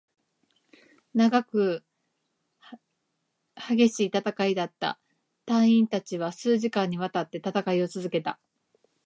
[1.13, 1.83] 長く、
[3.55, 4.99] 激しい戦いだった。
[5.45, 8.39] 隊員達は数時間に渡って戦いを続けた。